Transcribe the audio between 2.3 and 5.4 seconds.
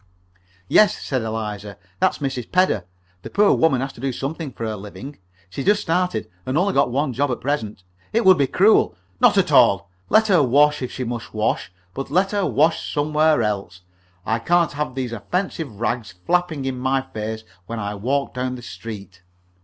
Pedder. The poor woman has to do something for her living.